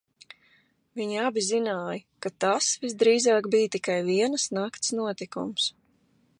[0.99, 5.73] Viņi abi zināja, ka tas visdrīzāk bija tikai vienas nakts notikums.